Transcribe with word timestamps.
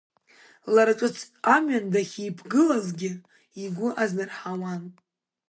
Лара 0.73 0.93
ҿыц 0.99 1.17
амҩан 1.55 1.85
дахьиԥгылазгьы 1.93 3.11
игәы 3.63 3.89
азнарҳауан. 4.01 4.83